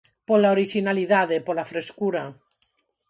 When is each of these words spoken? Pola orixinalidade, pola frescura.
Pola 0.27 0.53
orixinalidade, 0.55 1.37
pola 1.47 1.69
frescura. 1.71 2.23